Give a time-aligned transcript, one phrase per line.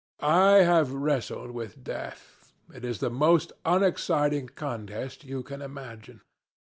[0.23, 2.53] I have wrestled with death.
[2.73, 6.21] It is the most unexciting contest you can imagine.